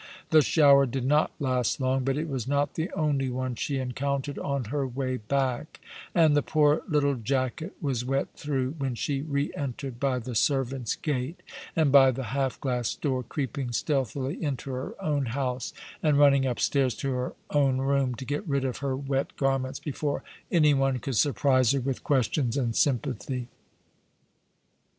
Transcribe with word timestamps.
The 0.31 0.41
shower 0.41 0.87
did 0.87 1.05
not 1.05 1.29
last 1.39 1.79
long, 1.79 2.03
but 2.03 2.17
it 2.17 2.27
was 2.27 2.47
not 2.47 2.73
the 2.73 2.89
only 2.95 3.29
one 3.29 3.53
she 3.53 3.77
encountered 3.77 4.39
on 4.39 4.63
her 4.73 4.87
way 4.87 5.17
back, 5.17 5.79
and 6.15 6.35
the 6.35 6.41
poor 6.41 6.81
little 6.87 7.13
jacket 7.13 7.75
was 7.79 8.03
wet 8.03 8.29
through 8.35 8.71
when 8.79 8.95
she 8.95 9.21
re 9.21 9.51
entered 9.55 9.99
by 9.99 10.17
the 10.17 10.33
servant's 10.33 10.95
gate, 10.95 11.43
and 11.75 11.91
by 11.91 12.09
the 12.09 12.23
half 12.33 12.59
glass 12.59 12.95
door, 12.95 13.21
creeping 13.21 13.71
stealthily 13.73 14.41
into 14.43 14.71
her 14.71 14.95
own 15.03 15.27
house 15.27 15.71
and 16.01 16.17
running 16.17 16.47
upstairs 16.47 16.95
to 16.95 17.11
her 17.11 17.33
own 17.51 17.77
room 17.77 18.15
to 18.15 18.25
get 18.25 18.47
rid 18.47 18.65
of 18.65 18.77
her 18.77 18.95
wet 18.97 19.37
garments 19.37 19.79
before 19.79 20.23
any 20.51 20.73
one 20.73 20.97
could 20.97 21.15
surprise 21.15 21.73
her 21.73 21.79
with 21.79 22.03
questions 22.03 22.57
and 22.57 22.75
sympathy. 22.75 23.49